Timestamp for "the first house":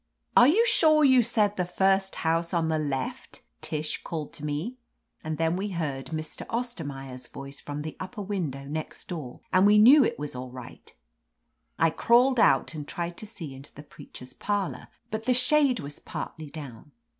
1.57-2.55